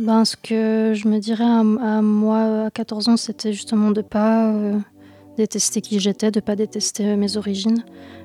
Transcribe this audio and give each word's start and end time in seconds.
ben, 0.00 0.24
Ce 0.24 0.36
que 0.36 0.92
je 0.94 1.08
me 1.08 1.18
dirais 1.18 1.44
à, 1.44 1.62
moi 2.02 2.66
à 2.66 2.70
14 2.70 3.08
ans, 3.08 3.16
c'était 3.16 3.52
justement 3.52 3.90
de 3.90 4.00
ne 4.00 4.06
pas 4.06 4.52
euh, 4.52 4.78
détester 5.36 5.80
qui 5.80 6.00
j'étais, 6.00 6.30
de 6.30 6.38
ne 6.38 6.44
pas 6.44 6.56
détester 6.56 7.16
mes 7.16 7.36
origines, 7.36 7.84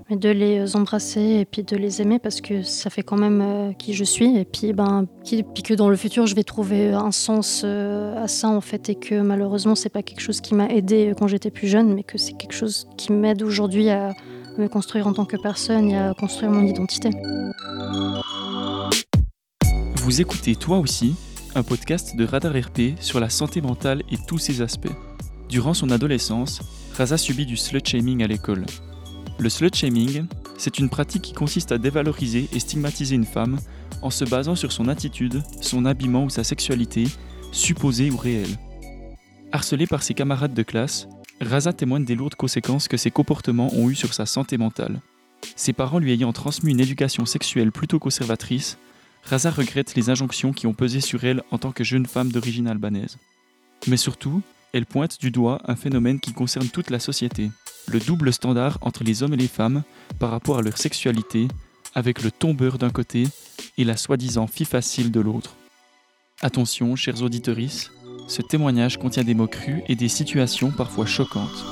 mais 0.10 0.16
de 0.16 0.30
les 0.30 0.76
embrasser 0.76 1.22
et 1.22 1.46
puis 1.46 1.64
de 1.64 1.76
les 1.76 2.02
aimer 2.02 2.20
parce 2.20 2.42
que 2.42 2.64
ça 2.64 2.90
fait 2.90 3.04
quand 3.04 3.18
même 3.18 3.42
euh, 3.42 3.74
qui 3.74 3.94
je 3.94 4.04
suis. 4.04 4.38
Et 4.38 4.46
puis, 4.46 4.74
ben, 4.74 5.06
puis 5.24 5.64
que 5.64 5.74
dans 5.74 5.90
le 5.90 5.96
futur, 5.96 6.28
je 6.28 6.36
vais 6.36 6.44
trouver 6.44 6.92
un 6.92 7.12
sens 7.12 7.64
euh, 7.66 8.24
à 8.24 8.28
ça 8.28 8.50
en 8.50 8.62
fait 8.62 8.90
et 8.90 8.96
que 8.96 9.22
malheureusement, 9.22 9.76
c'est 9.76 9.90
pas 9.90 10.04
quelque 10.04 10.22
chose 10.22 10.42
qui 10.42 10.56
m'a 10.56 10.68
aidé 10.68 11.14
quand 11.18 11.28
j'étais 11.28 11.52
plus 11.52 11.68
jeune, 11.68 11.94
mais 11.94 12.04
que 12.04 12.18
c'est 12.18 12.34
quelque 12.34 12.54
chose 12.54 12.88
qui 12.98 13.12
m'aide 13.12 13.44
aujourd'hui 13.44 13.90
à 13.90 14.14
me 14.58 14.68
construire 14.68 15.08
en 15.08 15.14
tant 15.14 15.26
que 15.26 15.38
personne 15.38 15.90
et 15.90 15.98
à 15.98 16.14
construire 16.14 16.52
mon 16.52 16.66
identité. 16.66 17.10
Vous 19.98 20.22
écoutez 20.22 20.56
toi 20.56 20.78
aussi 20.78 21.16
un 21.56 21.64
podcast 21.64 22.18
de 22.18 22.26
Radar 22.26 22.54
RP 22.54 23.00
sur 23.00 23.22
la 23.22 23.30
santé 23.30 23.62
mentale 23.62 24.04
et 24.12 24.18
tous 24.28 24.38
ses 24.38 24.62
aspects. 24.62 24.92
Durant 25.48 25.74
son 25.74 25.90
adolescence, 25.90 26.62
Raza 26.98 27.18
subit 27.18 27.46
du 27.46 27.56
slut-shaming 27.56 28.24
à 28.24 28.28
l'école. 28.28 28.66
Le 29.40 29.50
slut-shaming, 29.50 30.26
c'est 30.58 30.80
une 30.80 30.90
pratique 30.90 31.22
qui 31.22 31.34
consiste 31.34 31.72
à 31.72 31.78
dévaloriser 31.78 32.50
et 32.52 32.60
stigmatiser 32.60 33.16
une 33.16 33.26
femme 33.26 33.58
en 34.02 34.10
se 34.10 34.26
basant 34.26 34.56
sur 34.56 34.74
son 34.74 34.90
attitude, 34.90 35.42
son 35.62 35.86
habillement 35.86 36.26
ou 36.26 36.30
sa 36.30 36.44
sexualité, 36.44 37.06
supposée 37.54 38.12
ou 38.12 38.18
réelle. 38.18 38.58
Harcelée 39.54 39.88
par 39.88 40.04
ses 40.04 40.14
camarades 40.14 40.54
de 40.54 40.64
classe, 40.64 41.08
Raza 41.40 41.72
témoigne 41.72 42.06
des 42.06 42.16
lourdes 42.16 42.36
conséquences 42.36 42.90
que 42.90 42.98
ses 42.98 43.12
comportements 43.12 43.74
ont 43.74 43.90
eues 43.90 43.96
sur 43.96 44.14
sa 44.14 44.26
santé 44.26 44.58
mentale. 44.58 45.00
Ses 45.56 45.74
parents 45.74 46.00
lui 46.00 46.12
ayant 46.12 46.34
transmis 46.34 46.72
une 46.72 46.82
éducation 46.82 47.26
sexuelle 47.26 47.72
plutôt 47.72 48.00
conservatrice, 48.00 48.78
Raza 49.26 49.50
regrette 49.50 49.96
les 49.96 50.12
injonctions 50.12 50.54
qui 50.54 50.68
ont 50.68 50.74
pesé 50.74 51.02
sur 51.02 51.24
elle 51.24 51.42
en 51.50 51.58
tant 51.58 51.72
que 51.72 51.84
jeune 51.84 52.06
femme 52.06 52.32
d'origine 52.32 52.68
albanaise. 52.68 53.18
Mais 53.88 53.98
surtout, 53.98 54.42
elle 54.72 54.86
pointe 54.86 55.20
du 55.20 55.32
doigt 55.32 55.62
un 55.66 55.76
phénomène 55.76 56.20
qui 56.20 56.32
concerne 56.32 56.68
toute 56.68 56.92
la 56.92 57.00
société, 57.00 57.50
le 57.88 58.00
double 58.00 58.32
standard 58.32 58.78
entre 58.82 59.04
les 59.04 59.24
hommes 59.24 59.34
et 59.34 59.38
les 59.38 59.48
femmes 59.48 59.84
par 60.20 60.30
rapport 60.30 60.60
à 60.60 60.62
leur 60.62 60.78
sexualité, 60.78 61.48
avec 61.96 62.22
le 62.22 62.30
tombeur 62.30 62.78
d'un 62.78 62.92
côté 62.92 63.28
et 63.78 63.84
la 63.84 63.98
soi-disant 63.98 64.48
fille 64.48 64.66
facile 64.66 65.12
de 65.12 65.22
l'autre. 65.22 65.56
Attention, 66.42 66.96
chers 66.96 67.24
auditeurs, 67.24 67.58
ce 68.28 68.42
témoignage 68.42 69.00
contient 69.00 69.24
des 69.24 69.34
mots 69.34 69.48
crus 69.48 69.82
et 69.88 69.96
des 69.96 70.10
situations 70.10 70.72
parfois 70.72 71.06
choquantes. 71.06 71.66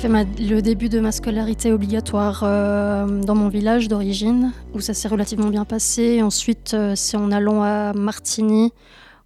J'ai 0.00 0.08
fait 0.08 0.26
le 0.48 0.60
début 0.60 0.88
de 0.88 1.00
ma 1.00 1.10
scolarité 1.10 1.72
obligatoire 1.72 2.42
euh, 2.44 3.20
dans 3.20 3.34
mon 3.34 3.48
village 3.48 3.88
d'origine, 3.88 4.52
où 4.72 4.78
ça 4.78 4.94
s'est 4.94 5.08
relativement 5.08 5.48
bien 5.48 5.64
passé. 5.64 6.22
Ensuite, 6.22 6.72
euh, 6.74 6.94
c'est 6.94 7.16
en 7.16 7.32
allant 7.32 7.64
à 7.64 7.92
Martigny, 7.94 8.72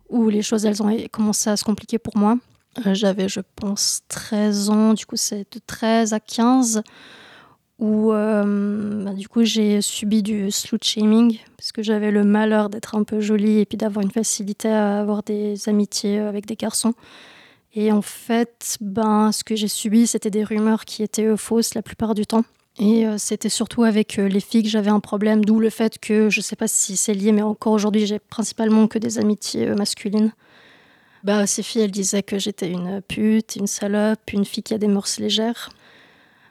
où 0.09 0.31
les 0.31 0.41
choses 0.41 0.65
elles 0.65 0.83
ont 0.83 0.97
commencé 1.11 1.51
à 1.51 1.59
se 1.59 1.65
compliquer 1.65 1.99
pour 1.99 2.17
moi. 2.17 2.39
Euh, 2.87 2.95
j'avais, 2.95 3.29
je 3.29 3.41
pense, 3.55 4.01
13 4.09 4.71
ans, 4.71 4.95
du 4.95 5.05
coup 5.05 5.17
c'est 5.17 5.41
de 5.41 5.61
13 5.67 6.15
à 6.15 6.21
15 6.21 6.83
où 7.79 8.13
bah, 8.13 9.13
du 9.13 9.29
coup 9.29 9.45
j'ai 9.45 9.83
subi 9.83 10.23
du 10.23 10.51
slut 10.51 10.79
shaming 10.83 11.39
parce 11.59 11.73
que 11.73 11.83
j'avais 11.83 12.13
le 12.13 12.25
malheur 12.25 12.71
d'être 12.71 12.97
un 12.97 13.03
peu 13.03 13.21
jolie 13.21 13.59
et 13.59 13.67
puis 13.67 13.77
d'avoir 13.77 14.03
une 14.05 14.11
facilité 14.11 14.69
à 14.69 15.01
avoir 15.01 15.23
des 15.23 15.69
amitiés 15.69 16.21
avec 16.21 16.47
des 16.47 16.57
garçons. 16.57 16.95
Et 17.75 17.91
en 17.91 18.03
fait, 18.03 18.77
ben, 18.81 19.33
ce 19.33 19.45
que 19.45 19.57
j'ai 19.57 19.69
subi, 19.69 20.07
c'était 20.07 20.31
des 20.31 20.45
rumeurs 20.45 20.85
qui 20.85 21.03
étaient 21.03 21.27
euh, 21.27 21.37
fausses 21.37 21.75
la 21.75 21.83
plupart 21.83 22.15
du 22.15 22.27
temps. 22.27 22.45
Et 22.79 23.07
euh, 23.07 23.19
c'était 23.19 23.49
surtout 23.49 23.85
avec 23.85 24.17
les 24.17 24.41
filles 24.41 24.63
que 24.63 24.69
j'avais 24.69 24.91
un 24.91 25.01
problème, 25.01 25.45
d'où 25.45 25.61
le 25.61 25.71
fait 25.71 25.99
que, 25.99 26.31
je 26.31 26.41
ne 26.41 26.43
sais 26.43 26.57
pas 26.57 26.69
si 26.69 26.97
c'est 26.97 27.15
lié, 27.15 27.33
mais 27.33 27.43
encore 27.43 27.73
aujourd'hui, 27.73 28.07
j'ai 28.07 28.19
principalement 28.19 28.89
que 28.89 28.99
des 28.99 29.19
amitiés 29.19 29.67
masculines. 29.75 30.33
Bah, 31.23 31.47
ces 31.47 31.63
filles, 31.63 31.83
elles 31.83 31.91
disaient 31.91 32.23
que 32.23 32.39
j'étais 32.39 32.71
une 32.71 33.01
pute, 33.01 33.57
une 33.57 33.67
salope, 33.67 34.33
une 34.33 34.45
fille 34.45 34.63
qui 34.63 34.75
a 34.75 34.79
des 34.79 34.89
mœurs 34.89 35.19
légères. 35.19 35.71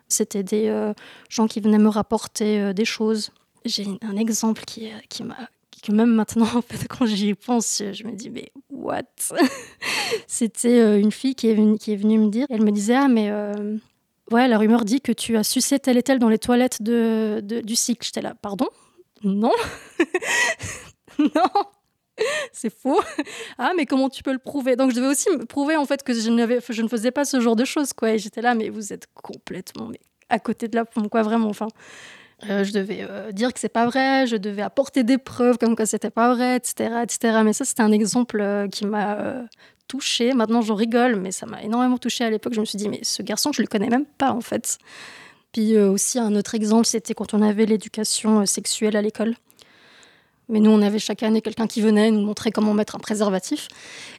C'était 0.08 0.44
des 0.44 0.68
euh, 0.68 0.94
gens 1.30 1.48
qui 1.48 1.60
venaient 1.60 1.78
me 1.78 1.90
rapporter 1.90 2.60
euh, 2.60 2.74
des 2.74 2.86
choses. 2.86 3.32
J'ai 3.66 3.86
un 4.02 4.16
exemple 4.18 4.64
qui, 4.66 4.88
euh, 4.88 4.98
qui 5.10 5.24
m'a 5.24 5.38
que 5.82 5.92
même 5.92 6.14
maintenant, 6.14 6.48
en 6.56 6.62
fait, 6.62 6.88
quand 6.88 7.06
j'y 7.06 7.34
pense, 7.34 7.82
je 7.92 8.04
me 8.06 8.14
dis, 8.14 8.30
mais 8.30 8.52
what? 8.70 9.02
C'était 10.28 11.00
une 11.00 11.12
fille 11.12 11.36
qui 11.36 11.50
est, 11.50 11.56
venue, 11.56 12.18
me 12.18 12.30
dire, 12.30 12.48
elle 12.50 12.64
me 12.64 12.72
disait, 12.72 12.96
ah, 12.96 13.08
mais 13.08 13.32
ouais, 14.32 14.48
la 14.48 14.58
rumeur 14.58 14.86
dit 14.86 15.02
que 15.02 15.12
tu 15.12 15.38
as 15.38 15.44
sucé 15.44 15.80
tel 15.80 15.98
et 15.98 16.04
tel 16.04 16.20
dans 16.20 16.30
les 16.30 16.40
toilettes 16.40 16.82
de, 16.82 17.42
du 17.64 17.76
cycle. 17.76 18.06
J'étais 18.06 18.22
là, 18.22 18.36
pardon? 18.36 18.68
Non 19.24 19.52
Non 21.20 21.66
c'est 22.52 22.74
faux. 22.74 23.00
Ah, 23.58 23.72
mais 23.76 23.86
comment 23.86 24.10
tu 24.10 24.24
peux 24.24 24.32
le 24.34 24.40
prouver? 24.40 24.76
Donc, 24.76 24.92
je 24.92 24.96
devais 24.96 25.08
aussi 25.08 25.30
me 25.30 25.46
prouver 25.46 25.76
en 25.76 25.86
fait 25.86 26.04
que 26.04 26.14
je, 26.14 26.30
ne 26.30 26.88
faisais 26.88 27.12
pas 27.12 27.26
ce 27.26 27.40
genre 27.40 27.56
de 27.56 27.66
choses, 27.66 27.94
quoi. 27.94 28.12
Et 28.12 28.20
j'étais 28.20 28.42
là, 28.42 28.56
mais 28.56 28.70
vous 28.70 28.94
êtes 28.94 29.08
complètement 29.14 29.92
à 30.30 30.40
côté 30.40 30.68
de 30.68 30.76
la 30.76 30.86
pompe, 30.86 31.10
quoi, 31.10 31.24
vraiment. 31.24 31.50
Enfin, 31.50 31.68
euh, 32.50 32.64
je 32.64 32.72
devais 32.72 33.06
euh, 33.10 33.32
dire 33.32 33.54
que 33.54 33.60
c'est 33.60 33.70
pas 33.70 33.86
vrai, 33.86 34.26
je 34.28 34.36
devais 34.36 34.62
apporter 34.62 35.04
des 35.04 35.18
preuves 35.18 35.58
comme 35.58 35.76
quoi 35.76 35.86
c'était 35.86 36.10
pas 36.10 36.34
vrai, 36.34 36.58
etc., 36.58 37.02
etc. 37.04 37.42
Mais 37.44 37.54
ça, 37.54 37.66
c'était 37.66 37.84
un 37.84 37.92
exemple 37.92 38.40
euh, 38.42 38.68
qui 38.68 38.86
m'a 38.86 39.44
touchée. 39.88 40.34
Maintenant, 40.34 40.62
j'en 40.62 40.76
rigole, 40.76 41.16
mais 41.16 41.32
ça 41.32 41.46
m'a 41.46 41.62
énormément 41.62 41.98
touchée 41.98 42.24
à 42.24 42.30
l'époque. 42.30 42.54
Je 42.54 42.62
me 42.62 42.66
suis 42.66 42.78
dit, 42.78 42.90
mais 42.90 43.00
ce 43.04 43.22
garçon, 43.22 43.52
je 43.52 43.62
le 43.62 43.68
connais 43.68 43.90
même 43.90 44.06
pas, 44.06 44.32
en 44.32 44.42
fait. 44.42 44.78
Puis 45.52 45.78
aussi, 45.78 46.18
un 46.18 46.36
autre 46.36 46.56
exemple, 46.56 46.86
c'était 46.86 47.14
quand 47.14 47.34
on 47.34 47.42
avait 47.42 47.66
l'éducation 47.66 48.46
sexuelle 48.46 48.96
à 48.96 49.02
l'école. 49.02 49.36
Mais 50.52 50.60
nous, 50.60 50.70
on 50.70 50.82
avait 50.82 51.00
chaque 51.00 51.24
année 51.24 51.42
quelqu'un 51.42 51.66
qui 51.66 51.82
venait 51.82 52.12
nous 52.12 52.26
montrer 52.26 52.52
comment 52.52 52.74
mettre 52.74 52.96
un 52.96 53.00
préservatif. 53.00 53.70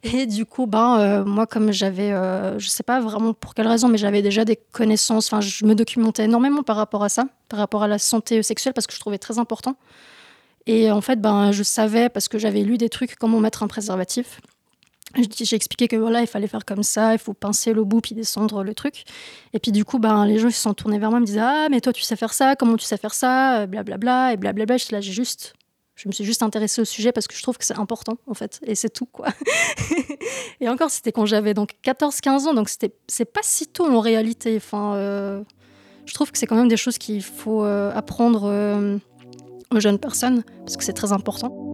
Et 0.02 0.24
du 0.26 0.46
coup, 0.46 0.66
ben, 0.66 0.98
euh, 0.98 1.24
moi, 1.24 1.46
comme 1.46 1.72
j'avais, 1.72 2.10
euh, 2.10 2.58
je 2.58 2.68
sais 2.68 2.82
pas 2.82 3.00
vraiment 3.00 3.34
pour 3.34 3.54
quelle 3.54 3.68
raison, 3.68 3.88
mais 3.88 3.98
j'avais 3.98 4.22
déjà 4.22 4.46
des 4.46 4.56
connaissances, 4.56 5.26
enfin, 5.26 5.42
je 5.42 5.66
me 5.66 5.74
documentais 5.74 6.24
énormément 6.24 6.62
par 6.62 6.76
rapport 6.76 7.04
à 7.04 7.10
ça, 7.10 7.26
par 7.50 7.58
rapport 7.58 7.82
à 7.82 7.88
la 7.88 7.98
santé 7.98 8.42
sexuelle, 8.42 8.72
parce 8.72 8.86
que 8.86 8.94
je 8.94 8.98
trouvais 8.98 9.18
très 9.18 9.38
important. 9.38 9.76
Et 10.66 10.90
en 10.90 11.02
fait, 11.02 11.20
ben, 11.20 11.52
je 11.52 11.62
savais, 11.62 12.08
parce 12.08 12.28
que 12.28 12.38
j'avais 12.38 12.62
lu 12.62 12.78
des 12.78 12.88
trucs, 12.88 13.16
comment 13.16 13.38
mettre 13.38 13.62
un 13.62 13.68
préservatif. 13.68 14.40
J'ai 15.38 15.56
expliqué 15.56 15.88
que 15.88 15.96
voilà, 15.96 16.22
il 16.22 16.26
fallait 16.26 16.46
faire 16.46 16.64
comme 16.64 16.82
ça, 16.82 17.12
il 17.12 17.18
faut 17.18 17.34
pincer 17.34 17.74
le 17.74 17.84
bout 17.84 18.00
puis 18.00 18.14
descendre 18.14 18.64
le 18.64 18.72
truc. 18.72 19.04
Et 19.52 19.58
puis 19.58 19.70
du 19.70 19.84
coup, 19.84 19.98
ben, 19.98 20.24
les 20.24 20.38
gens 20.38 20.48
se 20.48 20.56
sont 20.56 20.72
tournés 20.72 20.98
vers 20.98 21.10
moi, 21.10 21.20
me 21.20 21.26
disaient 21.26 21.40
Ah, 21.42 21.66
mais 21.70 21.82
toi, 21.82 21.92
tu 21.92 22.02
sais 22.02 22.16
faire 22.16 22.32
ça, 22.32 22.56
comment 22.56 22.76
tu 22.78 22.86
sais 22.86 22.96
faire 22.96 23.12
ça, 23.12 23.66
blablabla, 23.66 23.82
bla, 23.82 23.98
bla, 23.98 24.32
et 24.32 24.36
blablabla. 24.38 24.78
J'étais 24.78 24.94
là, 24.94 25.00
j'ai 25.02 25.12
juste 25.12 25.52
je 26.02 26.08
me 26.08 26.12
suis 26.12 26.24
juste 26.24 26.42
intéressée 26.42 26.82
au 26.82 26.84
sujet 26.84 27.12
parce 27.12 27.28
que 27.28 27.36
je 27.36 27.42
trouve 27.42 27.56
que 27.56 27.64
c'est 27.64 27.78
important, 27.78 28.18
en 28.26 28.34
fait. 28.34 28.58
Et 28.66 28.74
c'est 28.74 28.90
tout, 28.90 29.06
quoi. 29.06 29.28
et 30.60 30.68
encore, 30.68 30.90
c'était 30.90 31.12
quand 31.12 31.26
j'avais 31.26 31.54
donc 31.54 31.74
14-15 31.84 32.48
ans, 32.48 32.54
donc 32.54 32.68
c'est 32.68 33.24
pas 33.24 33.40
si 33.44 33.68
tôt 33.68 33.86
en 33.86 34.00
réalité. 34.00 34.56
Enfin, 34.56 34.96
euh, 34.96 35.44
je 36.04 36.12
trouve 36.12 36.32
que 36.32 36.38
c'est 36.38 36.46
quand 36.46 36.56
même 36.56 36.66
des 36.66 36.76
choses 36.76 36.98
qu'il 36.98 37.22
faut 37.22 37.64
euh, 37.64 37.92
apprendre 37.94 38.46
euh, 38.46 38.98
aux 39.72 39.78
jeunes 39.78 40.00
personnes 40.00 40.42
parce 40.66 40.76
que 40.76 40.82
c'est 40.82 40.92
très 40.92 41.12
important. 41.12 41.72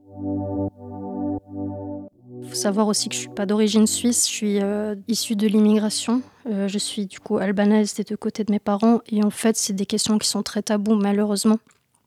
Il 2.42 2.50
faut 2.50 2.54
savoir 2.54 2.86
aussi 2.86 3.08
que 3.08 3.14
je 3.14 3.20
suis 3.20 3.30
pas 3.30 3.46
d'origine 3.46 3.86
suisse, 3.86 4.28
je 4.28 4.32
suis 4.32 4.58
issue 5.08 5.36
de 5.36 5.46
l'immigration. 5.46 6.20
je 6.46 6.78
suis 6.78 7.06
du 7.06 7.18
coup 7.18 7.38
albanaise 7.38 7.94
des 7.94 8.04
deux 8.04 8.16
côtés 8.18 8.44
de 8.44 8.52
mes 8.52 8.58
parents. 8.58 9.00
Et 9.10 9.24
en 9.24 9.30
fait, 9.30 9.56
c'est 9.56 9.72
des 9.72 9.86
questions 9.86 10.18
qui 10.18 10.28
sont 10.28 10.42
très 10.42 10.60
tabous, 10.60 10.96
malheureusement. 10.96 11.58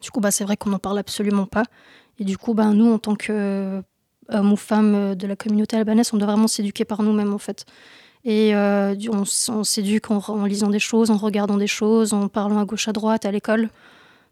Du 0.02 0.10
coup, 0.10 0.20
bah, 0.20 0.32
c'est 0.32 0.44
vrai 0.44 0.58
qu'on 0.58 0.72
n'en 0.72 0.80
parle 0.80 0.98
absolument 0.98 1.46
pas. 1.46 1.64
Et 2.22 2.24
du 2.24 2.38
coup, 2.38 2.54
ben, 2.54 2.76
nous, 2.76 2.94
en 2.94 3.00
tant 3.00 3.16
que 3.16 3.82
hommes 4.30 4.54
ou 4.54 4.56
femmes 4.56 5.16
de 5.16 5.26
la 5.26 5.36
communauté 5.36 5.76
albanaise, 5.76 6.12
on 6.14 6.18
doit 6.18 6.28
vraiment 6.28 6.48
s'éduquer 6.48 6.86
par 6.86 7.02
nous-mêmes, 7.02 7.34
en 7.34 7.40
fait. 7.40 7.66
Et 8.24 8.54
euh, 8.54 8.94
on, 9.10 9.64
s'éduque 9.64 10.12
en, 10.12 10.46
lisant 10.46 10.70
des 10.70 10.78
choses, 10.78 11.10
en 11.10 11.18
regardant 11.18 11.58
des 11.58 11.66
choses, 11.66 12.14
en 12.14 12.28
parlant 12.28 12.60
à 12.60 12.66
gauche, 12.66 12.88
à 12.88 12.94
droite, 12.94 13.26
à 13.26 13.32
l'école. 13.32 13.70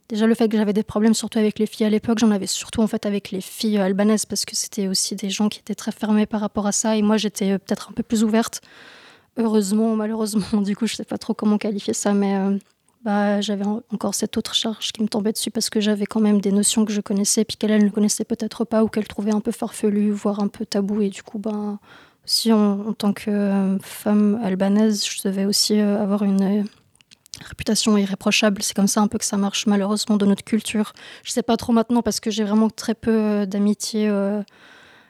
Déjà, 0.08 0.28
le 0.28 0.36
fait 0.36 0.48
que 0.48 0.56
j'avais 0.56 0.72
des 0.72 0.84
problèmes, 0.84 1.16
surtout 1.16 1.40
avec 1.40 1.58
les 1.58 1.66
filles 1.66 1.88
à 1.88 1.90
l'époque, 1.90 2.20
j'en 2.20 2.30
avais 2.30 2.46
surtout 2.46 2.84
en 2.84 2.88
fait 2.88 3.08
avec 3.08 3.32
les 3.32 3.42
filles 3.42 3.80
albanaises, 3.80 4.28
parce 4.28 4.46
que 4.46 4.56
c'était 4.56 4.88
aussi 4.88 5.16
des 5.16 5.32
gens 5.32 5.50
qui 5.50 5.60
étaient 5.60 5.74
très 5.74 5.92
fermés 5.92 6.28
par 6.28 6.42
rapport 6.42 6.68
à 6.68 6.72
ça. 6.72 6.96
Et 6.96 7.02
moi, 7.02 7.18
j'étais 7.18 7.58
peut-être 7.58 7.90
un 7.90 7.94
peu 7.94 8.04
plus 8.04 8.24
ouverte. 8.24 8.62
Heureusement, 9.38 9.96
malheureusement, 9.96 10.62
du 10.62 10.76
coup, 10.76 10.86
je 10.86 10.96
sais 10.96 11.06
pas 11.06 11.18
trop 11.18 11.34
comment 11.34 11.58
qualifier 11.58 11.96
ça, 11.96 12.14
mais 12.14 12.36
euh, 12.36 12.56
bah, 13.10 13.42
j'avais 13.42 13.66
encore 13.66 14.14
cette 14.14 14.38
autre 14.38 14.54
charge 14.54 14.92
qui 14.92 15.02
me 15.02 15.08
tombait 15.08 15.32
dessus 15.32 15.50
parce 15.50 15.72
que 15.72 15.80
j'avais 15.80 16.06
quand 16.06 16.20
même 16.20 16.42
des 16.42 16.52
notions 16.52 16.86
que 16.86 16.94
je 16.94 17.02
connaissais 17.02 17.44
puis 17.44 17.58
qu'elle 17.58 17.84
ne 17.84 17.90
connaissait 17.90 18.24
peut-être 18.24 18.66
pas 18.66 18.84
ou 18.84 18.88
qu'elle 18.88 19.08
trouvait 19.08 19.34
un 19.34 19.40
peu 19.40 19.52
farfelu, 19.52 20.12
voire 20.12 20.40
un 20.42 20.48
peu 20.48 20.64
tabou. 20.64 21.02
Et 21.02 21.10
du 21.10 21.24
coup, 21.24 21.40
ben, 21.40 21.80
si 22.26 22.54
en, 22.54 22.94
tant 22.94 23.12
que 23.14 23.32
euh, 23.32 23.80
femme 23.80 24.40
albanaise, 24.44 25.08
je 25.08 25.28
devais 25.28 25.46
aussi 25.46 25.80
euh, 25.80 26.00
avoir 26.00 26.22
une 26.22 26.60
euh, 26.60 26.64
réputation 27.44 27.98
irréprochable. 27.98 28.62
C'est 28.62 28.76
comme 28.76 28.88
ça 28.88 29.02
un 29.02 29.08
peu 29.08 29.18
que 29.18 29.26
ça 29.26 29.38
marche 29.38 29.66
malheureusement 29.66 30.16
dans 30.16 30.28
notre 30.28 30.44
culture. 30.44 30.94
Je 31.24 31.32
sais 31.32 31.42
pas 31.42 31.58
trop 31.58 31.74
maintenant 31.74 32.04
parce 32.04 32.20
que 32.20 32.30
j'ai 32.30 32.44
vraiment 32.44 32.70
très 32.70 32.94
peu 32.94 33.48
d'amitié 33.48 34.08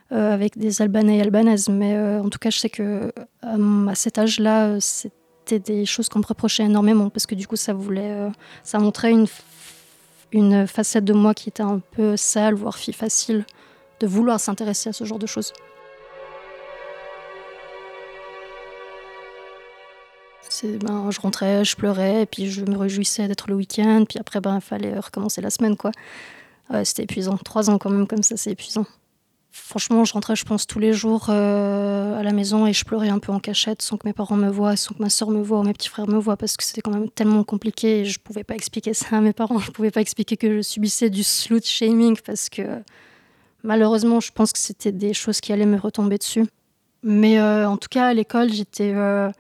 avec 0.10 0.58
des 0.58 0.82
Albanais 0.82 1.18
et 1.18 1.22
Albanaises, 1.22 1.68
mais 1.68 2.00
en 2.00 2.30
tout 2.30 2.40
cas, 2.40 2.50
je 2.50 2.60
sais 2.60 2.70
que 2.70 3.12
à 3.42 3.96
cet 3.96 4.18
âge-là, 4.18 4.80
c'est 4.80 5.12
c'était 5.50 5.74
des 5.74 5.86
choses 5.86 6.10
qu'on 6.10 6.20
me 6.20 6.26
reprochait 6.26 6.64
énormément 6.64 7.10
parce 7.10 7.26
que 7.26 7.34
du 7.34 7.48
coup, 7.48 7.56
ça 7.56 7.74
voulait, 7.74 8.30
ça 8.64 8.78
montrait 8.78 9.12
une, 9.12 9.26
une 10.32 10.68
facette 10.68 11.06
de 11.06 11.14
moi 11.14 11.34
qui 11.34 11.50
était 11.50 11.64
un 11.64 11.80
peu 11.80 12.16
sale, 12.18 12.54
voire 12.54 12.78
fille 12.78 12.94
facile, 12.94 13.46
de 14.00 14.08
vouloir 14.08 14.40
s'intéresser 14.40 14.90
à 14.90 14.94
ce 14.94 15.04
genre 15.06 15.20
de 15.20 15.26
choses. 15.26 15.54
Ben, 20.64 21.10
je 21.10 21.22
rentrais, 21.22 21.64
je 21.64 21.76
pleurais, 21.78 22.24
et 22.24 22.26
puis 22.26 22.52
je 22.52 22.66
me 22.66 22.78
réjouissais 22.78 23.28
d'être 23.30 23.48
le 23.50 23.56
week-end, 23.56 24.04
puis 24.08 24.20
après, 24.20 24.42
ben, 24.42 24.56
il 24.56 24.62
fallait 24.62 25.00
recommencer 25.00 25.40
la 25.40 25.50
semaine, 25.50 25.78
quoi. 25.78 25.92
c'était 26.84 27.04
épuisant. 27.04 27.38
Trois 27.38 27.70
ans 27.70 27.78
quand 27.78 27.90
même 27.90 28.08
comme 28.08 28.24
ça, 28.24 28.36
c'est 28.36 28.52
épuisant. 28.52 28.86
Franchement, 29.52 30.06
je 30.06 30.14
rentrais, 30.14 30.36
je 30.36 30.46
pense, 30.46 30.68
tous 30.68 30.78
les 30.78 30.94
jours 30.94 31.28
euh, 31.30 32.20
à 32.20 32.24
la 32.24 32.34
maison 32.34 32.68
et 32.68 32.74
je 32.74 32.86
pleurais 32.86 33.10
un 33.10 33.18
peu 33.18 33.32
en 33.32 33.40
cachette 33.40 33.82
sans 33.82 33.98
que 33.98 34.08
mes 34.08 34.14
parents 34.14 34.36
me 34.36 34.50
voient, 34.50 34.76
sans 34.76 34.94
que 34.94 35.02
ma 35.02 35.10
soeur 35.10 35.32
me 35.32 35.42
voie 35.42 35.64
mes 35.64 35.74
petits 35.74 35.90
frères 35.90 36.08
me 36.08 36.20
voient 36.20 36.38
parce 36.38 36.56
que 36.56 36.64
c'était 36.64 36.82
quand 36.82 36.92
même 36.92 37.10
tellement 37.10 37.44
compliqué 37.44 38.02
et 38.02 38.06
je 38.06 38.20
pouvais 38.20 38.44
pas 38.44 38.54
expliquer 38.54 38.94
ça 38.94 39.18
à 39.18 39.22
mes 39.22 39.34
parents. 39.34 39.58
Je 39.58 39.72
pouvais 39.72 39.90
pas 39.90 40.02
expliquer 40.02 40.38
que 40.38 40.58
je 40.58 40.62
subissais 40.62 41.10
du 41.10 41.24
slut 41.24 41.66
shaming 41.66 42.18
parce 42.24 42.50
que 42.50 42.62
malheureusement, 43.64 44.20
je 44.20 44.32
pense 44.32 44.54
que 44.54 44.60
c'était 44.60 44.92
des 44.92 45.14
choses 45.16 45.42
qui 45.42 45.52
allaient 45.52 45.66
me 45.66 45.80
retomber 45.80 46.20
dessus. 46.20 46.46
Mais 47.02 47.40
euh, 47.40 47.68
en 47.68 47.78
tout 47.78 47.90
cas, 47.90 48.08
à 48.08 48.14
l'école, 48.14 48.52
j'étais. 48.54 48.94
Euh, 48.94 49.32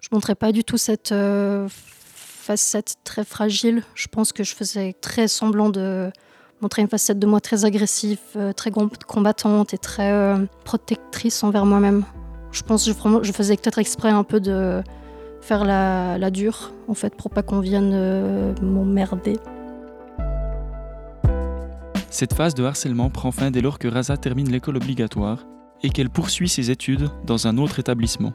je 0.00 0.08
montrais 0.10 0.34
pas 0.34 0.50
du 0.50 0.64
tout 0.64 0.78
cette 0.78 1.14
facette 1.68 2.96
très 3.04 3.24
fragile. 3.24 3.84
Je 3.94 4.08
pense 4.08 4.32
que 4.32 4.42
je 4.42 4.54
faisais 4.56 4.94
très 5.00 5.28
semblant 5.28 5.70
de 5.70 6.10
montrer 6.62 6.82
une 6.82 6.88
facette 6.88 7.18
de 7.18 7.26
moi 7.26 7.40
très 7.40 7.64
agressive, 7.64 8.18
euh, 8.36 8.52
très 8.52 8.70
combattante 8.70 9.74
et 9.74 9.78
très 9.78 10.12
euh, 10.12 10.38
protectrice 10.64 11.42
envers 11.42 11.66
moi-même. 11.66 12.04
Je 12.52 12.62
pense 12.62 12.86
que 12.86 12.92
je, 13.22 13.32
faisais 13.32 13.56
peut-être 13.56 13.78
exprès 13.78 14.10
un 14.10 14.24
peu 14.24 14.38
de 14.40 14.82
faire 15.40 15.64
la, 15.64 16.18
la 16.18 16.30
dure, 16.30 16.72
en 16.86 16.94
fait, 16.94 17.14
pour 17.16 17.30
pas 17.30 17.42
qu'on 17.42 17.60
vienne 17.60 17.90
euh, 17.94 18.54
m'emmerder. 18.62 19.38
Cette 22.10 22.34
phase 22.34 22.54
de 22.54 22.62
harcèlement 22.62 23.10
prend 23.10 23.32
fin 23.32 23.50
dès 23.50 23.62
lors 23.62 23.78
que 23.78 23.88
Raza 23.88 24.16
termine 24.16 24.50
l'école 24.50 24.76
obligatoire 24.76 25.46
et 25.82 25.90
qu'elle 25.90 26.10
poursuit 26.10 26.48
ses 26.48 26.70
études 26.70 27.08
dans 27.26 27.46
un 27.48 27.58
autre 27.58 27.80
établissement. 27.80 28.34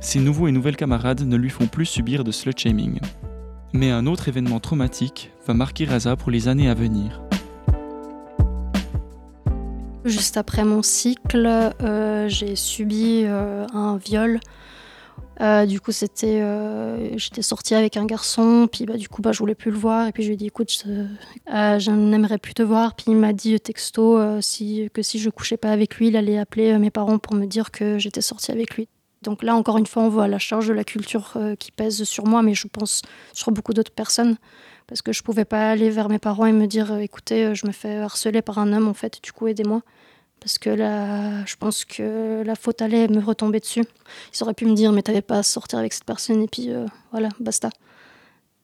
Ses 0.00 0.18
nouveaux 0.18 0.48
et 0.48 0.52
nouvelles 0.52 0.76
camarades 0.76 1.20
ne 1.20 1.36
lui 1.36 1.50
font 1.50 1.66
plus 1.66 1.86
subir 1.86 2.24
de 2.24 2.32
slut-shaming. 2.32 2.98
Mais 3.72 3.90
un 3.90 4.06
autre 4.06 4.28
événement 4.28 4.58
traumatique 4.58 5.30
va 5.46 5.54
marquer 5.54 5.84
Raza 5.84 6.16
pour 6.16 6.30
les 6.30 6.48
années 6.48 6.68
à 6.68 6.74
venir. 6.74 7.20
Juste 10.04 10.38
après 10.38 10.64
mon 10.64 10.82
cycle, 10.82 11.46
euh, 11.46 12.26
j'ai 12.26 12.56
subi 12.56 13.22
euh, 13.24 13.66
un 13.74 13.98
viol. 13.98 14.40
Euh, 15.42 15.66
du 15.66 15.78
coup, 15.80 15.92
c'était, 15.92 16.42
j'étais 17.16 17.42
sortie 17.42 17.74
avec 17.74 17.96
un 17.96 18.06
garçon, 18.06 18.66
puis 18.70 18.86
bah, 18.86 18.96
du 18.96 19.08
coup, 19.08 19.20
bah, 19.20 19.32
je 19.32 19.38
voulais 19.38 19.54
plus 19.54 19.70
le 19.70 19.76
voir, 19.76 20.06
et 20.06 20.12
puis 20.12 20.22
je 20.22 20.28
lui 20.28 20.34
ai 20.34 20.36
dit, 20.36 20.46
écoute, 20.46 20.70
je, 21.46 21.90
n'aimerais 21.90 22.38
plus 22.38 22.54
te 22.54 22.62
voir. 22.62 22.94
Puis 22.94 23.06
il 23.08 23.16
m'a 23.16 23.32
dit 23.34 23.58
texto 23.60 24.18
si, 24.40 24.88
que 24.92 25.02
si 25.02 25.18
je 25.18 25.28
couchais 25.28 25.58
pas 25.58 25.70
avec 25.70 25.96
lui, 25.96 26.08
il 26.08 26.16
allait 26.16 26.38
appeler 26.38 26.78
mes 26.78 26.90
parents 26.90 27.18
pour 27.18 27.34
me 27.34 27.46
dire 27.46 27.70
que 27.70 27.98
j'étais 27.98 28.22
sortie 28.22 28.52
avec 28.52 28.76
lui. 28.76 28.88
Donc 29.22 29.42
là, 29.42 29.54
encore 29.54 29.76
une 29.76 29.86
fois, 29.86 30.02
on 30.02 30.08
voit 30.08 30.28
la 30.28 30.38
charge 30.38 30.68
de 30.68 30.72
la 30.72 30.84
culture 30.84 31.36
qui 31.58 31.72
pèse 31.72 32.04
sur 32.04 32.26
moi, 32.26 32.42
mais 32.42 32.54
je 32.54 32.68
pense 32.68 33.02
sur 33.34 33.52
beaucoup 33.52 33.74
d'autres 33.74 33.92
personnes 33.92 34.36
parce 34.90 35.02
que 35.02 35.12
je 35.12 35.22
pouvais 35.22 35.44
pas 35.44 35.70
aller 35.70 35.88
vers 35.88 36.08
mes 36.08 36.18
parents 36.18 36.46
et 36.46 36.52
me 36.52 36.66
dire 36.66 36.92
euh, 36.92 36.98
écoutez, 36.98 37.46
euh, 37.46 37.54
je 37.54 37.64
me 37.64 37.70
fais 37.70 37.98
harceler 37.98 38.42
par 38.42 38.58
un 38.58 38.72
homme 38.72 38.88
en 38.88 38.92
fait, 38.92 39.22
du 39.22 39.32
coup 39.32 39.46
aidez-moi. 39.46 39.82
Parce 40.40 40.58
que 40.58 40.68
là, 40.68 41.44
je 41.44 41.54
pense 41.54 41.84
que 41.84 42.42
la 42.44 42.56
faute 42.56 42.82
allait 42.82 43.06
me 43.06 43.20
retomber 43.20 43.60
dessus. 43.60 43.84
Ils 44.34 44.42
auraient 44.42 44.54
pu 44.54 44.66
me 44.66 44.74
dire 44.74 44.90
mais 44.90 45.02
t'avais 45.02 45.22
pas 45.22 45.38
à 45.38 45.42
sortir 45.44 45.78
avec 45.78 45.92
cette 45.92 46.04
personne 46.04 46.42
et 46.42 46.48
puis 46.48 46.70
euh, 46.70 46.86
voilà, 47.12 47.28
basta. 47.38 47.70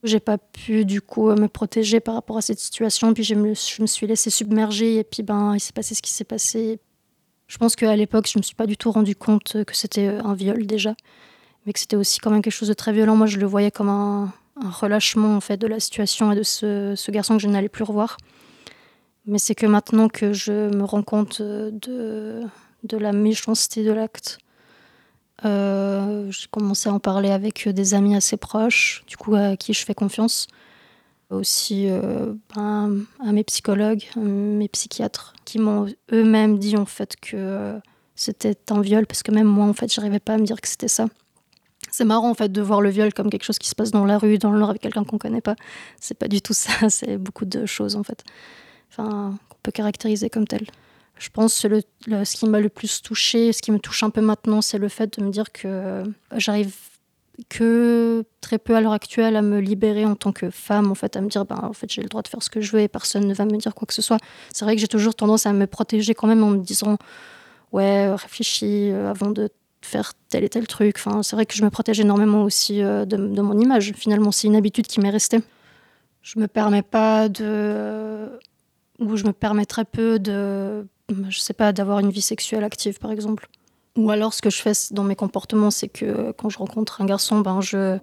J'ai 0.03 0.19
pas 0.19 0.37
pu 0.37 0.85
du 0.85 1.01
coup 1.01 1.29
me 1.31 1.47
protéger 1.47 2.01
par 2.01 2.15
rapport 2.15 2.39
à 2.39 2.43
cette 2.43 2.59
situation, 2.59 3.15
puis 3.15 3.23
je 3.23 3.37
me, 3.37 3.55
je 3.55 3.81
me 3.81 3.87
suis 3.87 4.09
laissée 4.09 4.31
submerger 4.31 4.97
et 4.97 5.05
puis 5.05 5.23
ben 5.23 5.55
il 5.55 5.61
s'est 5.61 5.73
passé 5.73 5.95
ce 5.95 6.03
qui 6.03 6.11
s'est 6.11 6.25
passé. 6.25 6.81
Je 7.47 7.57
pense 7.59 7.77
qu'à 7.77 7.95
l'époque, 7.95 8.29
je 8.29 8.37
me 8.37 8.43
suis 8.43 8.57
pas 8.57 8.67
du 8.67 8.77
tout 8.77 8.91
rendu 8.91 9.15
compte 9.15 9.65
que 9.65 9.77
c'était 9.77 10.09
un 10.09 10.35
viol 10.35 10.67
déjà, 10.67 10.97
mais 11.65 11.73
que 11.73 11.79
c'était 11.79 11.95
aussi 11.95 12.19
quand 12.19 12.31
même 12.31 12.43
quelque 12.43 12.53
chose 12.53 12.69
de 12.69 12.75
très 12.75 12.93
violent. 12.93 13.15
Moi, 13.15 13.29
je 13.29 13.39
le 13.39 13.47
voyais 13.47 13.71
comme 13.71 13.89
un, 13.89 14.33
un 14.57 14.71
relâchement 14.71 15.37
en 15.37 15.41
fait 15.41 15.57
de 15.57 15.67
la 15.67 15.81
situation 15.81 16.33
et 16.33 16.37
de 16.37 16.43
ce, 16.43 17.11
garçon 17.11 17.37
que 17.37 17.43
je 17.43 17.49
n'allais 17.49 17.69
plus 17.69 17.85
revoir. 17.85 18.17
Mais 19.27 19.39
c'est 19.39 19.55
que 19.55 19.67
maintenant 19.67 20.09
que 20.09 20.33
je 20.33 20.75
me 20.75 20.85
rends 20.85 21.03
compte 21.03 21.43
de, 21.43 22.43
de 22.85 22.97
la 22.97 23.13
méchanceté 23.13 23.85
de 23.85 23.93
l'acte, 23.93 24.39
euh, 25.45 26.31
j'ai 26.31 26.47
commencé 26.51 26.89
à 26.89 26.93
en 26.93 26.99
parler 26.99 27.31
avec 27.31 27.69
des 27.69 27.95
amis 27.95 28.17
assez 28.17 28.37
proches, 28.37 29.05
du 29.07 29.17
coup 29.17 29.35
à 29.35 29.57
qui 29.57 29.73
je 29.73 29.85
fais 29.85 29.95
confiance. 29.95 30.47
Aussi 31.29 31.89
euh, 31.89 32.35
ben, 32.55 33.05
à 33.21 33.33
mes 33.33 33.43
psychologues, 33.43 34.05
mes 34.15 34.69
psychiatres, 34.69 35.35
qui 35.45 35.59
m'ont 35.59 35.87
eux-mêmes 36.13 36.59
dit 36.59 36.77
en 36.77 36.87
fait 36.87 37.17
que 37.17 37.81
c'était 38.15 38.57
un 38.71 38.81
viol, 38.81 39.07
parce 39.07 39.25
que 39.25 39.33
même 39.33 39.49
moi 39.49 39.67
en 39.67 39.73
fait 39.73 39.93
j'arrivais 39.93 40.21
pas 40.21 40.35
à 40.35 40.39
me 40.39 40.45
dire 40.45 40.61
que 40.61 40.69
c'était 40.69 40.89
ça. 40.89 41.07
C'est 41.97 42.05
marrant 42.05 42.29
en 42.29 42.35
fait 42.35 42.53
de 42.53 42.61
voir 42.61 42.83
le 42.83 42.91
viol 42.91 43.15
comme 43.15 43.31
quelque 43.31 43.45
chose 43.45 43.59
qui 43.59 43.71
se 43.71 43.75
passe 43.75 43.91
dans 43.91 44.05
la 44.05 44.19
rue, 44.19 44.37
dans 44.37 44.51
le 44.51 44.59
nord 44.59 44.69
avec 44.69 44.83
quelqu'un 44.83 45.03
qu'on 45.03 45.17
connaît 45.17 45.41
pas. 45.41 45.57
C'est 45.99 46.13
pas 46.19 46.29
du 46.29 46.43
tout 46.43 46.53
ça, 46.53 46.71
c'est 46.91 47.17
beaucoup 47.17 47.47
de 47.47 47.65
choses 47.65 47.97
en 47.97 48.03
fait. 48.03 48.23
Enfin, 48.91 49.39
qu'on 49.49 49.57
peut 49.63 49.73
caractériser 49.73 50.29
comme 50.29 50.47
tel. 50.47 50.67
Je 51.19 51.31
pense 51.31 51.59
que 51.63 51.81
ce 52.23 52.37
qui 52.37 52.47
m'a 52.51 52.61
le 52.61 52.69
plus 52.69 53.01
touché, 53.01 53.51
ce 53.55 53.63
qui 53.63 53.73
me 53.73 53.79
touche 53.79 54.03
un 54.03 54.11
peu 54.11 54.21
maintenant, 54.21 54.61
c'est 54.61 54.77
le 54.77 54.89
fait 54.89 55.19
de 55.19 55.25
me 55.25 55.31
dire 55.31 55.51
que 55.53 55.69
euh, 55.69 56.05
j'arrive 56.37 56.75
que 57.49 58.27
très 58.43 58.59
peu 58.59 58.77
à 58.77 58.83
l'heure 58.83 58.93
actuelle 58.93 59.35
à 59.35 59.41
me 59.41 59.59
libérer 59.59 60.05
en 60.05 60.17
tant 60.17 60.33
que 60.33 60.51
femme, 60.51 60.91
en 60.91 60.95
fait, 60.95 61.17
à 61.17 61.23
me 61.23 61.29
dire, 61.29 61.47
ben, 61.47 61.61
en 61.63 61.73
fait, 61.73 61.91
j'ai 61.91 62.03
le 62.03 62.09
droit 62.09 62.21
de 62.21 62.29
faire 62.29 62.43
ce 62.43 62.51
que 62.51 62.61
je 62.61 62.73
veux 62.73 62.81
et 62.81 62.89
personne 62.89 63.27
ne 63.27 63.33
va 63.33 63.47
me 63.47 63.57
dire 63.57 63.75
quoi 63.75 63.87
que 63.87 63.95
ce 63.95 64.03
soit. 64.03 64.19
C'est 64.53 64.67
vrai 64.67 64.75
que 64.75 64.83
j'ai 64.83 64.89
toujours 64.89 65.15
tendance 65.15 65.47
à 65.47 65.55
me 65.55 65.67
protéger 65.67 66.15
quand 66.15 66.27
même 66.27 66.45
en 66.45 66.51
me 66.51 66.59
disant, 66.59 66.99
ouais, 67.73 68.15
réfléchis 68.15 68.91
euh, 68.91 69.09
avant 69.09 69.31
de 69.31 69.49
faire 69.83 70.13
tel 70.29 70.45
et 70.45 70.49
tel 70.49 70.67
truc. 70.67 70.97
Enfin, 70.99 71.23
c'est 71.23 71.37
vrai 71.37 71.47
que 71.47 71.55
je 71.55 71.65
me 71.65 71.71
protège 71.71 72.01
énormément 72.01 72.43
aussi 72.43 72.83
euh, 72.83 73.05
de, 73.05 73.17
mon 73.17 73.59
image. 73.59 73.93
Finalement, 73.95 74.33
c'est 74.33 74.47
une 74.47 74.57
habitude 74.57 74.87
qui 74.87 75.01
m'est 75.01 75.11
restée. 75.11 75.41
Je 76.23 76.39
me 76.39 76.49
permets 76.49 76.83
pas 76.83 77.29
de. 77.29 78.39
ou 78.99 79.17
je 79.17 79.25
me 79.25 79.33
permets 79.33 79.67
très 79.67 79.85
peu 79.85 80.19
de. 80.19 80.87
Je 81.29 81.39
sais 81.39 81.55
pas, 81.55 81.73
d'avoir 81.73 82.01
une 82.01 82.11
vie 82.11 82.23
sexuelle 82.23 82.65
active, 82.65 82.99
par 82.99 83.13
exemple. 83.13 83.49
Ou 83.97 84.11
alors, 84.11 84.35
ce 84.35 84.43
que 84.43 84.51
je 84.51 84.61
fais 84.61 84.73
dans 84.91 85.05
mes 85.05 85.17
comportements, 85.17 85.71
c'est 85.71 85.89
que 85.89 86.33
quand 86.33 86.49
je 86.49 86.59
rencontre 86.59 87.01
un 87.01 87.07
garçon, 87.07 87.41
ben, 87.41 87.61
je. 87.61 87.99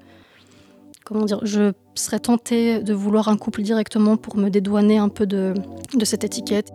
Comment 1.04 1.26
dire 1.26 1.40
Je 1.44 1.74
serais 1.96 2.20
tentée 2.20 2.82
de 2.82 2.94
vouloir 2.94 3.28
un 3.28 3.36
couple 3.36 3.62
directement 3.62 4.16
pour 4.16 4.38
me 4.38 4.50
dédouaner 4.50 4.98
un 4.98 5.10
peu 5.10 5.26
de, 5.26 5.54
de 5.94 6.06
cette 6.06 6.24
étiquette. 6.24 6.72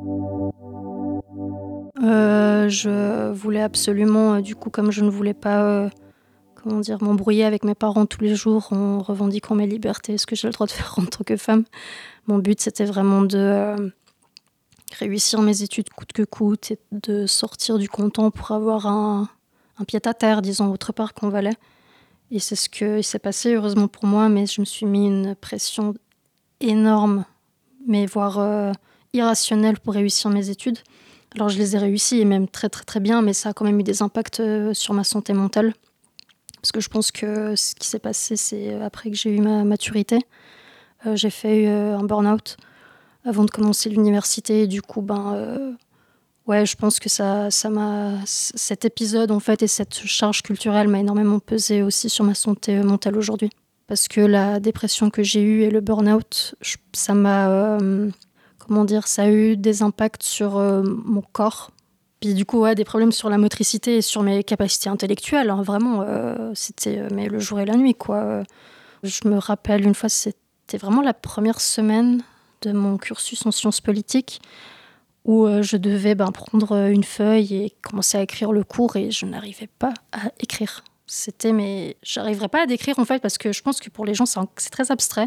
Euh, 2.02 2.69
je 2.69 3.33
voulais 3.33 3.62
absolument, 3.62 4.35
euh, 4.35 4.40
du 4.40 4.55
coup, 4.55 4.71
comme 4.71 4.90
je 4.93 5.02
ne 5.02 5.11
voulais 5.11 5.35
pas, 5.35 5.64
euh, 5.64 5.88
comment 6.55 6.81
dire, 6.81 7.02
m'embrouiller 7.02 7.45
avec 7.45 7.64
mes 7.64 7.75
parents 7.75 8.07
tous 8.07 8.21
les 8.21 8.37
jours 8.37 8.73
en 8.73 9.00
revendiquant 9.00 9.55
mes 9.55 9.67
libertés, 9.67 10.17
ce 10.17 10.26
que 10.26 10.37
j'ai 10.37 10.47
le 10.47 10.52
droit 10.52 10.67
de 10.67 10.73
faire 10.73 10.95
en 10.99 11.05
tant 11.05 11.25
que 11.25 11.37
femme? 11.37 11.64
Mon 12.26 12.38
but, 12.38 12.61
c'était 12.61 12.85
vraiment 12.85 13.23
de 13.23 13.93
réussir 14.99 15.43
mes 15.43 15.62
études 15.62 15.90
coûte 15.90 16.12
que 16.12 16.23
coûte 16.23 16.71
et 16.71 16.78
de 16.93 17.26
sortir 17.26 17.78
du 17.78 17.88
canton 17.88 18.31
pour 18.31 18.52
avoir 18.52 18.87
un, 18.87 19.28
pied 19.87 20.00
à 20.05 20.14
terre, 20.14 20.43
disons, 20.43 20.71
autre 20.73 20.93
part 20.93 21.14
qu'en 21.14 21.28
Valais. 21.28 21.57
Et 22.31 22.38
c'est 22.38 22.57
ce 22.57 22.69
qui 22.69 23.02
s'est 23.02 23.19
passé, 23.19 23.55
heureusement 23.55 23.88
pour 23.88 24.07
moi, 24.07 24.28
mais 24.28 24.47
je 24.47 24.61
me 24.61 24.67
suis 24.67 24.87
mis 24.87 25.07
une 25.07 25.35
pression 25.35 25.95
énorme, 26.61 27.25
mais 27.87 28.07
voire 28.07 28.75
irrationnelle 29.14 29.78
pour 29.81 29.95
réussir 29.95 30.31
mes 30.31 30.50
études. 30.50 30.78
Alors 31.35 31.49
je 31.49 31.58
les 31.58 31.76
ai 31.76 31.78
réussis 31.78 32.20
et 32.20 32.25
même 32.25 32.49
très 32.49 32.68
très 32.68 32.85
très 32.85 33.00
bien, 33.00 33.23
mais 33.23 33.32
ça 33.32 33.50
a 33.50 33.52
quand 33.52 33.64
même 33.64 33.78
eu 33.78 33.82
des 33.82 34.02
impacts 34.02 34.40
euh, 34.40 34.73
sur 34.73 34.94
ma 34.94 35.04
santé 35.04 35.32
mentale. 35.32 35.75
Parce 36.61 36.73
que 36.73 36.80
je 36.80 36.88
pense 36.88 37.12
que 37.12 37.54
ce 37.54 37.75
qui 37.75 37.87
s'est 37.87 37.99
passé, 37.99 38.37
c'est 38.37 38.73
euh, 38.73 38.85
après 38.85 39.11
que 39.11 39.16
j'ai 39.16 39.30
eu 39.30 39.40
ma 39.40 39.64
maturité, 39.64 40.18
euh, 41.06 41.16
j'ai 41.16 41.30
fait 41.30 41.66
un 41.68 42.02
burn-out 42.02 42.56
avant 43.25 43.44
de 43.44 43.50
commencer 43.50 43.90
l'université. 43.90 44.66
Du 44.66 44.80
coup, 44.80 45.02
ben, 45.02 45.76
ouais, 46.47 46.64
je 46.64 46.76
pense 46.76 46.99
que 46.99 47.08
ça, 47.08 47.50
ça 47.50 47.68
m'a, 47.68 48.14
cet 48.25 48.85
épisode 48.85 49.30
en 49.30 49.40
fait 49.40 49.62
et 49.62 49.68
cette 49.68 49.94
charge 49.94 50.42
culturelle 50.42 50.88
m'a 50.88 51.00
énormément 51.00 51.38
pesé 51.38 51.82
aussi 51.82 52.08
sur 52.08 52.25
ma 52.25 52.35
santé 52.35 52.76
mentale 52.82 53.16
aujourd'hui. 53.16 53.50
Parce 53.87 54.08
que 54.08 54.20
la 54.20 54.61
dépression 54.61 55.11
que 55.11 55.23
j'ai 55.23 55.42
eue 55.42 55.62
et 55.62 55.70
le 55.70 55.80
burn-out, 55.80 56.54
ça 56.92 57.14
m'a 57.14 57.78
comment 58.68 58.84
dire, 58.84 59.06
ça 59.06 59.22
a 59.22 59.28
eu 59.28 59.56
des 59.56 59.82
impacts 59.82 60.22
sur 60.22 60.58
euh, 60.58 60.82
mon 60.82 61.22
corps. 61.22 61.70
Puis 62.20 62.34
du 62.34 62.44
coup, 62.44 62.66
des 62.75 62.84
problèmes 62.84 63.12
sur 63.12 63.30
la 63.30 63.38
motricité 63.38 63.96
et 63.96 64.02
sur 64.02 64.22
mes 64.22 64.44
capacités 64.44 64.90
intellectuelles. 64.90 65.50
Hein, 65.50 65.62
vraiment, 65.62 66.02
euh, 66.02 66.50
c'était 66.54 66.98
euh, 66.98 67.08
mais 67.12 67.26
le 67.26 67.38
jour 67.38 67.60
et 67.60 67.64
la 67.64 67.76
nuit, 67.76 67.94
quoi. 67.94 68.42
Je 69.04 69.28
me 69.28 69.38
rappelle 69.38 69.84
une 69.84 69.94
fois, 69.94 70.08
c'était 70.08 70.78
vraiment 70.78 71.00
la 71.00 71.14
première 71.14 71.60
semaine 71.60 72.22
de 72.62 72.72
mon 72.72 72.98
cursus 72.98 73.46
en 73.46 73.52
sciences 73.52 73.80
politiques 73.80 74.40
où 75.25 75.46
je 75.60 75.76
devais 75.76 76.14
ben, 76.14 76.32
prendre 76.32 76.88
une 76.88 77.04
feuille 77.04 77.54
et 77.54 77.76
commencer 77.82 78.16
à 78.16 78.22
écrire 78.22 78.50
le 78.50 78.64
cours 78.64 78.96
et 78.96 79.10
je 79.10 79.26
n'arrivais 79.26 79.68
pas 79.78 79.92
à 80.10 80.30
écrire. 80.40 80.82
C'était, 81.06 81.52
mais 81.52 81.96
j'arriverais 82.02 82.48
pas 82.48 82.62
à 82.62 82.66
décrire 82.66 82.98
en 82.98 83.04
fait, 83.04 83.20
parce 83.20 83.38
que 83.38 83.52
je 83.52 83.62
pense 83.62 83.78
que 83.78 83.90
pour 83.90 84.04
les 84.04 84.14
gens, 84.14 84.26
c'est 84.26 84.70
très 84.70 84.90
abstrait. 84.90 85.26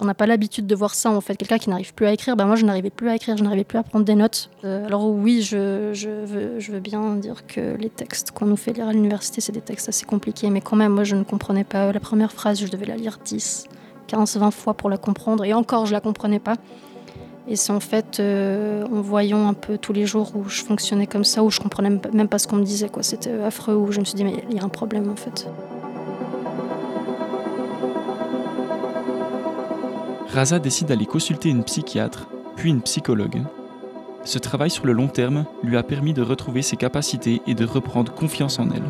On 0.00 0.04
n'a 0.04 0.14
pas 0.14 0.26
l'habitude 0.26 0.66
de 0.66 0.74
voir 0.74 0.94
ça 0.94 1.10
en 1.10 1.20
fait. 1.20 1.36
Quelqu'un 1.36 1.58
qui 1.58 1.70
n'arrive 1.70 1.94
plus 1.94 2.06
à 2.06 2.12
écrire, 2.12 2.36
ben 2.36 2.46
moi 2.46 2.56
je 2.56 2.64
n'arrivais 2.64 2.90
plus 2.90 3.08
à 3.08 3.16
écrire, 3.16 3.36
je 3.36 3.42
n'arrivais 3.42 3.64
plus 3.64 3.78
à 3.78 3.82
prendre 3.82 4.04
des 4.04 4.14
notes. 4.14 4.50
Euh, 4.64 4.86
alors 4.86 5.08
oui, 5.08 5.42
je, 5.42 5.90
je 5.92 6.72
veux 6.72 6.80
bien 6.80 7.16
dire 7.16 7.46
que 7.46 7.76
les 7.76 7.90
textes 7.90 8.30
qu'on 8.32 8.46
nous 8.46 8.56
fait 8.56 8.72
lire 8.72 8.88
à 8.88 8.92
l'université, 8.92 9.40
c'est 9.40 9.52
des 9.52 9.60
textes 9.60 9.88
assez 9.88 10.04
compliqués, 10.04 10.50
mais 10.50 10.60
quand 10.60 10.76
même, 10.76 10.92
moi 10.92 11.04
je 11.04 11.16
ne 11.16 11.24
comprenais 11.24 11.64
pas 11.64 11.92
la 11.92 12.00
première 12.00 12.32
phrase, 12.32 12.60
je 12.60 12.68
devais 12.68 12.86
la 12.86 12.96
lire 12.96 13.18
10, 13.24 13.66
15, 14.06 14.36
20 14.36 14.50
fois 14.50 14.74
pour 14.74 14.90
la 14.90 14.98
comprendre, 14.98 15.44
et 15.44 15.54
encore 15.54 15.86
je 15.86 15.92
la 15.92 16.00
comprenais 16.00 16.38
pas. 16.40 16.56
Et 17.48 17.56
c'est 17.56 17.72
en 17.72 17.80
fait 17.80 18.20
euh, 18.20 18.84
en 18.86 19.00
voyant 19.00 19.48
un 19.48 19.54
peu 19.54 19.76
tous 19.76 19.92
les 19.92 20.06
jours 20.06 20.32
où 20.36 20.48
je 20.48 20.62
fonctionnais 20.62 21.06
comme 21.06 21.24
ça, 21.24 21.42
où 21.42 21.50
je 21.50 21.58
comprenais 21.58 21.98
même 22.12 22.28
pas 22.28 22.38
ce 22.38 22.46
qu'on 22.46 22.56
me 22.56 22.64
disait, 22.64 22.88
quoi. 22.88 23.02
C'était 23.02 23.32
affreux, 23.40 23.74
où 23.74 23.90
je 23.90 23.98
me 23.98 24.04
suis 24.04 24.14
dit, 24.14 24.24
mais 24.24 24.44
il 24.50 24.56
y 24.56 24.60
a 24.60 24.64
un 24.64 24.68
problème 24.68 25.10
en 25.10 25.16
fait. 25.16 25.48
Raza 30.32 30.58
décide 30.58 30.88
d'aller 30.88 31.04
consulter 31.04 31.50
une 31.50 31.62
psychiatre, 31.62 32.26
puis 32.56 32.70
une 32.70 32.80
psychologue. 32.80 33.42
Ce 34.24 34.38
travail 34.38 34.70
sur 34.70 34.86
le 34.86 34.92
long 34.94 35.08
terme 35.08 35.44
lui 35.62 35.76
a 35.76 35.82
permis 35.82 36.14
de 36.14 36.22
retrouver 36.22 36.62
ses 36.62 36.76
capacités 36.76 37.42
et 37.46 37.54
de 37.54 37.66
reprendre 37.66 38.14
confiance 38.14 38.58
en 38.58 38.70
elle. 38.70 38.82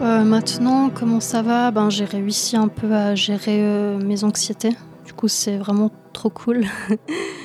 Euh, 0.00 0.24
maintenant, 0.24 0.88
comment 0.88 1.20
ça 1.20 1.42
va? 1.42 1.70
Ben, 1.70 1.90
J'ai 1.90 2.06
réussi 2.06 2.56
un 2.56 2.68
peu 2.68 2.94
à 2.94 3.14
gérer 3.14 3.60
euh, 3.60 3.98
mes 3.98 4.24
anxiétés. 4.24 4.74
Du 5.04 5.12
coup, 5.12 5.28
c'est 5.28 5.58
vraiment 5.58 5.90
trop 6.14 6.30
cool. 6.30 6.64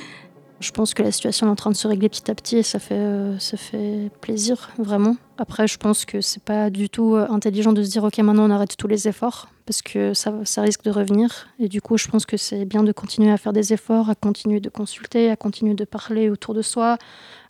je 0.60 0.70
pense 0.70 0.94
que 0.94 1.02
la 1.02 1.10
situation 1.10 1.46
est 1.46 1.50
en 1.50 1.56
train 1.56 1.70
de 1.70 1.76
se 1.76 1.88
régler 1.88 2.08
petit 2.08 2.30
à 2.30 2.34
petit 2.34 2.58
et 2.58 2.62
ça 2.62 2.78
fait, 2.78 2.94
euh, 2.94 3.38
ça 3.38 3.56
fait 3.56 4.10
plaisir, 4.20 4.70
vraiment. 4.78 5.16
Après, 5.38 5.66
je 5.66 5.78
pense 5.78 6.04
que 6.04 6.20
c'est 6.20 6.42
pas 6.42 6.70
du 6.70 6.88
tout 6.88 7.16
intelligent 7.16 7.72
de 7.72 7.82
se 7.82 7.90
dire, 7.90 8.04
OK, 8.04 8.18
maintenant 8.18 8.46
on 8.48 8.50
arrête 8.50 8.76
tous 8.76 8.88
les 8.88 9.08
efforts 9.08 9.48
parce 9.64 9.82
que 9.82 10.14
ça, 10.14 10.34
ça 10.44 10.62
risque 10.62 10.84
de 10.84 10.90
revenir. 10.90 11.48
Et 11.58 11.68
du 11.68 11.80
coup, 11.80 11.96
je 11.96 12.08
pense 12.08 12.26
que 12.26 12.36
c'est 12.36 12.64
bien 12.64 12.82
de 12.82 12.92
continuer 12.92 13.30
à 13.30 13.38
faire 13.38 13.52
des 13.52 13.72
efforts, 13.72 14.10
à 14.10 14.14
continuer 14.14 14.60
de 14.60 14.68
consulter, 14.68 15.30
à 15.30 15.36
continuer 15.36 15.74
de 15.74 15.84
parler 15.84 16.28
autour 16.28 16.54
de 16.54 16.62
soi, 16.62 16.98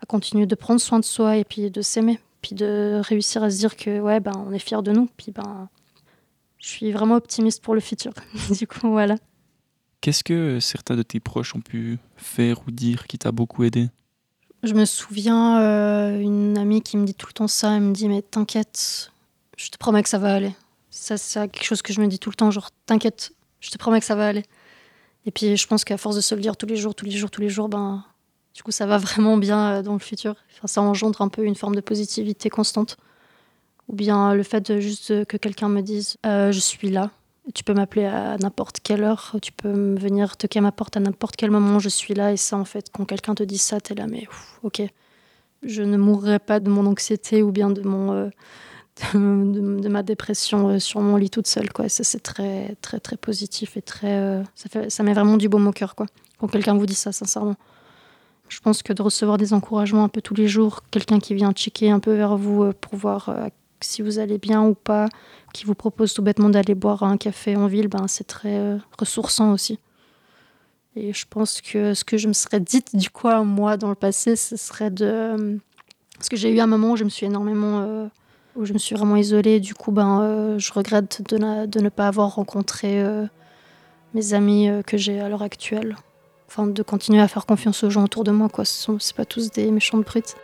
à 0.02 0.06
continuer 0.06 0.46
de 0.46 0.54
prendre 0.54 0.80
soin 0.80 1.00
de 1.00 1.04
soi 1.04 1.36
et 1.36 1.44
puis 1.44 1.70
de 1.70 1.82
s'aimer 1.82 2.20
puis 2.40 2.54
de 2.54 3.00
réussir 3.02 3.42
à 3.42 3.50
se 3.50 3.58
dire 3.58 3.76
que 3.76 4.00
ouais 4.00 4.20
ben 4.20 4.32
on 4.46 4.52
est 4.52 4.58
fier 4.58 4.82
de 4.82 4.92
nous 4.92 5.08
puis 5.16 5.32
ben 5.32 5.68
je 6.58 6.68
suis 6.68 6.92
vraiment 6.92 7.16
optimiste 7.16 7.62
pour 7.62 7.74
le 7.74 7.80
futur 7.80 8.12
du 8.58 8.66
coup 8.66 8.90
voilà 8.90 9.16
qu'est-ce 10.00 10.24
que 10.24 10.60
certains 10.60 10.96
de 10.96 11.02
tes 11.02 11.20
proches 11.20 11.54
ont 11.54 11.60
pu 11.60 11.98
faire 12.16 12.60
ou 12.66 12.70
dire 12.70 13.06
qui 13.06 13.18
t'a 13.18 13.32
beaucoup 13.32 13.64
aidé? 13.64 13.88
Je 14.62 14.74
me 14.74 14.84
souviens 14.84 15.60
euh, 15.60 16.20
une 16.20 16.58
amie 16.58 16.82
qui 16.82 16.96
me 16.96 17.06
dit 17.06 17.14
tout 17.14 17.26
le 17.28 17.32
temps 17.32 17.48
ça 17.48 17.76
elle 17.76 17.82
me 17.82 17.92
dit 17.92 18.08
mais 18.08 18.20
t'inquiète 18.22 19.10
je 19.56 19.70
te 19.70 19.78
promets 19.78 20.02
que 20.02 20.08
ça 20.08 20.18
va 20.18 20.34
aller 20.34 20.54
ça 20.90 21.16
c'est 21.16 21.48
quelque 21.50 21.64
chose 21.64 21.80
que 21.80 21.94
je 21.94 22.00
me 22.00 22.06
dis 22.06 22.18
tout 22.18 22.28
le 22.28 22.34
temps 22.34 22.50
genre 22.50 22.70
t'inquiète 22.84 23.32
je 23.60 23.70
te 23.70 23.78
promets 23.78 24.00
que 24.00 24.06
ça 24.06 24.16
va 24.16 24.26
aller 24.28 24.44
et 25.24 25.30
puis 25.30 25.56
je 25.56 25.66
pense 25.66 25.84
qu'à 25.84 25.96
force 25.96 26.16
de 26.16 26.20
se 26.20 26.34
le 26.34 26.42
dire 26.42 26.58
tous 26.58 26.66
les 26.66 26.76
jours 26.76 26.94
tous 26.94 27.06
les 27.06 27.12
jours 27.12 27.30
tous 27.30 27.40
les 27.40 27.48
jours 27.48 27.70
ben 27.70 28.04
du 28.54 28.62
coup, 28.62 28.70
ça 28.70 28.86
va 28.86 28.98
vraiment 28.98 29.36
bien 29.36 29.72
euh, 29.72 29.82
dans 29.82 29.92
le 29.92 29.98
futur. 29.98 30.34
Enfin, 30.52 30.66
ça 30.66 30.82
engendre 30.82 31.20
un 31.22 31.28
peu 31.28 31.44
une 31.44 31.54
forme 31.54 31.74
de 31.74 31.80
positivité 31.80 32.50
constante. 32.50 32.96
Ou 33.88 33.94
bien 33.94 34.34
le 34.34 34.42
fait 34.42 34.78
juste 34.78 35.24
que 35.24 35.36
quelqu'un 35.36 35.68
me 35.68 35.80
dise 35.80 36.16
euh, 36.24 36.52
Je 36.52 36.60
suis 36.60 36.90
là, 36.90 37.10
tu 37.54 37.64
peux 37.64 37.74
m'appeler 37.74 38.06
à 38.06 38.36
n'importe 38.38 38.80
quelle 38.80 39.02
heure, 39.02 39.36
tu 39.42 39.52
peux 39.52 39.94
venir 39.98 40.36
toquer 40.36 40.58
à 40.58 40.62
ma 40.62 40.72
porte 40.72 40.96
à 40.96 41.00
n'importe 41.00 41.36
quel 41.36 41.50
moment, 41.50 41.78
je 41.78 41.88
suis 41.88 42.14
là. 42.14 42.32
Et 42.32 42.36
ça, 42.36 42.56
en 42.56 42.64
fait, 42.64 42.86
quand 42.92 43.04
quelqu'un 43.04 43.34
te 43.34 43.42
dit 43.42 43.58
ça, 43.58 43.80
t'es 43.80 43.94
là, 43.94 44.06
mais 44.06 44.26
ok. 44.62 44.82
Je 45.62 45.82
ne 45.82 45.96
mourrai 45.96 46.38
pas 46.38 46.58
de 46.58 46.70
mon 46.70 46.86
anxiété 46.86 47.42
ou 47.42 47.52
bien 47.52 47.70
de 47.70 47.82
mon. 47.82 48.12
Euh, 48.12 48.28
de, 49.14 49.88
ma 49.88 50.02
dépression 50.02 50.78
sur 50.78 51.00
mon 51.00 51.16
lit 51.16 51.30
toute 51.30 51.46
seule 51.46 51.72
quoi 51.72 51.88
ça 51.88 52.04
c'est 52.04 52.20
très 52.20 52.74
très 52.82 53.00
très 53.00 53.16
positif 53.16 53.78
et 53.78 53.82
très 53.82 54.42
ça 54.54 54.68
fait 54.68 54.90
ça 54.90 55.02
met 55.02 55.14
vraiment 55.14 55.38
du 55.38 55.48
baume 55.48 55.68
au 55.68 55.72
cœur 55.72 55.94
quoi 55.94 56.04
quand 56.38 56.48
quelqu'un 56.48 56.74
vous 56.74 56.84
dit 56.84 56.94
ça 56.94 57.10
sincèrement 57.10 57.56
je 58.50 58.58
pense 58.60 58.82
que 58.82 58.92
de 58.92 59.00
recevoir 59.00 59.38
des 59.38 59.54
encouragements 59.54 60.04
un 60.04 60.08
peu 60.08 60.20
tous 60.20 60.34
les 60.34 60.48
jours, 60.48 60.80
quelqu'un 60.90 61.20
qui 61.20 61.34
vient 61.34 61.52
checker 61.52 61.90
un 61.90 62.00
peu 62.00 62.14
vers 62.14 62.36
vous 62.36 62.64
euh, 62.64 62.72
pour 62.78 62.96
voir 62.96 63.28
euh, 63.28 63.46
si 63.84 64.02
vous 64.02 64.18
allez 64.18 64.38
bien 64.38 64.62
ou 64.62 64.74
pas, 64.74 65.08
qui 65.52 65.64
vous 65.64 65.74
propose 65.74 66.12
tout 66.14 66.22
bêtement 66.22 66.50
d'aller 66.50 66.74
boire 66.74 67.02
un 67.02 67.16
café 67.16 67.56
en 67.56 67.66
ville, 67.66 67.88
ben, 67.88 68.06
c'est 68.08 68.24
très 68.24 68.58
euh, 68.58 68.78
ressourçant 68.98 69.52
aussi. 69.52 69.78
Et 70.96 71.12
je 71.12 71.24
pense 71.28 71.60
que 71.60 71.94
ce 71.94 72.04
que 72.04 72.16
je 72.16 72.28
me 72.28 72.32
serais 72.32 72.60
dit 72.60 72.82
du 72.94 73.10
coup 73.10 73.28
moi 73.44 73.76
dans 73.76 73.88
le 73.88 73.94
passé, 73.94 74.36
ce 74.36 74.56
serait 74.56 74.90
de... 74.90 75.60
Parce 76.16 76.28
que 76.28 76.36
j'ai 76.36 76.50
eu 76.50 76.60
un 76.60 76.66
moment 76.66 76.92
où 76.92 76.96
je 76.96 77.04
me 77.04 77.08
suis 77.08 77.26
énormément... 77.26 78.10
où 78.56 78.64
je 78.64 78.72
me 78.72 78.78
suis 78.78 78.96
vraiment 78.96 79.16
isolée. 79.16 79.60
Du 79.60 79.74
coup, 79.74 79.92
ben, 79.92 80.58
je 80.58 80.72
regrette 80.72 81.22
de, 81.30 81.38
ne 81.38 81.88
pas 81.88 82.08
avoir 82.08 82.34
rencontré 82.34 83.02
mes 84.14 84.34
amis 84.34 84.68
que 84.84 84.98
j'ai 84.98 85.20
à 85.20 85.28
l'heure 85.28 85.42
actuelle 85.42 85.96
enfin, 86.50 86.66
de 86.66 86.82
continuer 86.82 87.20
à 87.20 87.28
faire 87.28 87.46
confiance 87.46 87.84
aux 87.84 87.90
gens 87.90 88.04
autour 88.04 88.24
de 88.24 88.32
moi. 88.32 88.48
Quoi. 88.48 88.64
Ce 88.64 88.92
c'est 88.98 89.16
pas 89.16 89.24
tous 89.24 89.50
des 89.50 89.70
méchants 89.70 89.98
brutes. 89.98 90.36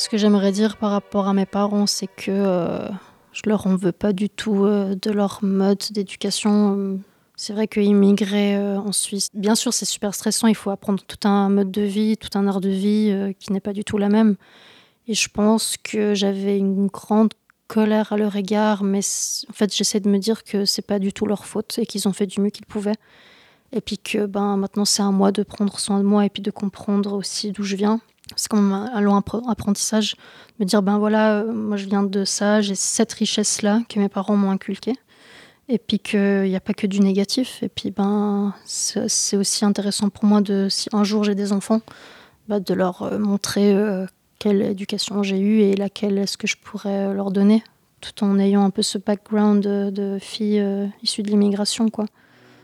Ce 0.00 0.08
que 0.08 0.16
j'aimerais 0.16 0.50
dire 0.50 0.78
par 0.78 0.92
rapport 0.92 1.28
à 1.28 1.34
mes 1.34 1.44
parents, 1.44 1.86
c'est 1.86 2.06
que 2.06 2.30
euh, 2.30 2.88
je 3.32 3.42
leur 3.44 3.66
en 3.66 3.76
veux 3.76 3.92
pas 3.92 4.14
du 4.14 4.30
tout 4.30 4.64
euh, 4.64 4.94
de 4.94 5.10
leur 5.10 5.40
mode 5.42 5.82
d'éducation. 5.90 6.98
C'est 7.36 7.52
vrai 7.52 7.68
qu'immigrer 7.68 8.56
euh, 8.56 8.78
en 8.78 8.92
Suisse, 8.92 9.28
bien 9.34 9.54
sûr, 9.54 9.74
c'est 9.74 9.84
super 9.84 10.14
stressant. 10.14 10.46
Il 10.46 10.54
faut 10.54 10.70
apprendre 10.70 11.02
tout 11.06 11.28
un 11.28 11.50
mode 11.50 11.70
de 11.70 11.82
vie, 11.82 12.16
tout 12.16 12.30
un 12.38 12.48
art 12.48 12.62
de 12.62 12.70
vie 12.70 13.34
qui 13.38 13.52
n'est 13.52 13.60
pas 13.60 13.74
du 13.74 13.84
tout 13.84 13.98
la 13.98 14.08
même. 14.08 14.36
Et 15.06 15.12
je 15.12 15.28
pense 15.28 15.76
que 15.76 16.14
j'avais 16.14 16.56
une 16.56 16.86
grande 16.86 17.34
colère 17.68 18.14
à 18.14 18.16
leur 18.16 18.34
égard, 18.36 18.84
mais 18.84 19.00
en 19.50 19.52
fait, 19.52 19.76
j'essaie 19.76 20.00
de 20.00 20.08
me 20.08 20.16
dire 20.16 20.44
que 20.44 20.64
c'est 20.64 20.80
pas 20.80 20.98
du 20.98 21.12
tout 21.12 21.26
leur 21.26 21.44
faute 21.44 21.78
et 21.78 21.84
qu'ils 21.84 22.08
ont 22.08 22.14
fait 22.14 22.26
du 22.26 22.40
mieux 22.40 22.48
qu'ils 22.48 22.64
pouvaient. 22.64 22.96
Et 23.72 23.82
puis 23.82 23.98
que 23.98 24.24
ben, 24.24 24.56
maintenant, 24.56 24.86
c'est 24.86 25.02
à 25.02 25.10
moi 25.10 25.30
de 25.30 25.42
prendre 25.42 25.78
soin 25.78 25.98
de 25.98 26.04
moi 26.04 26.24
et 26.24 26.30
puis 26.30 26.42
de 26.42 26.50
comprendre 26.50 27.12
aussi 27.12 27.52
d'où 27.52 27.64
je 27.64 27.76
viens. 27.76 28.00
C'est 28.36 28.48
comme 28.48 28.72
un 28.72 29.00
long 29.00 29.16
apprentissage, 29.16 30.16
me 30.58 30.64
dire 30.64 30.82
ben 30.82 30.98
voilà, 30.98 31.40
euh, 31.40 31.52
moi 31.52 31.76
je 31.76 31.86
viens 31.86 32.02
de 32.02 32.24
ça, 32.24 32.60
j'ai 32.60 32.74
cette 32.74 33.12
richesse-là 33.12 33.82
que 33.88 33.98
mes 33.98 34.08
parents 34.08 34.36
m'ont 34.36 34.50
inculquée. 34.50 34.94
Et 35.68 35.78
puis 35.78 36.00
qu'il 36.00 36.42
n'y 36.42 36.56
a 36.56 36.60
pas 36.60 36.74
que 36.74 36.88
du 36.88 36.98
négatif. 36.98 37.62
Et 37.62 37.68
puis 37.68 37.92
ben, 37.92 38.54
c'est 38.64 39.36
aussi 39.36 39.64
intéressant 39.64 40.08
pour 40.08 40.24
moi 40.24 40.40
de, 40.40 40.66
si 40.68 40.88
un 40.92 41.04
jour 41.04 41.22
j'ai 41.22 41.36
des 41.36 41.52
enfants, 41.52 41.80
bah, 42.48 42.58
de 42.58 42.74
leur 42.74 43.02
euh, 43.02 43.18
montrer 43.18 43.72
euh, 43.72 44.06
quelle 44.40 44.62
éducation 44.62 45.22
j'ai 45.22 45.38
eue 45.38 45.60
et 45.60 45.76
laquelle 45.76 46.18
est-ce 46.18 46.36
que 46.36 46.48
je 46.48 46.56
pourrais 46.56 47.14
leur 47.14 47.30
donner, 47.30 47.62
tout 48.00 48.24
en 48.24 48.40
ayant 48.40 48.64
un 48.64 48.70
peu 48.70 48.82
ce 48.82 48.98
background 48.98 49.62
de, 49.62 49.90
de 49.90 50.18
filles 50.20 50.58
euh, 50.58 50.86
issues 51.04 51.22
de 51.22 51.28
l'immigration. 51.30 51.88
quoi. 51.90 52.06